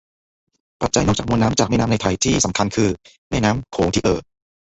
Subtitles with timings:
[0.81, 2.89] ปัจจัยนอกจากมวลน้ำจากแม่น้ำในไทยที่สำคัญคือ
[3.29, 4.19] แม่น้ำโขงที่เอ่อ